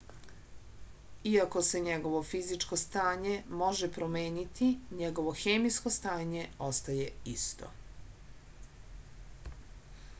iako 1.31 1.61
se 1.65 1.79
njegovo 1.87 2.21
fizičko 2.29 2.79
stanje 2.83 3.33
može 3.59 3.89
promeniti 3.97 4.69
njegovo 5.01 5.33
hemijsko 5.41 5.91
stanje 5.97 6.45
ostaje 6.69 7.11
isto 7.35 7.69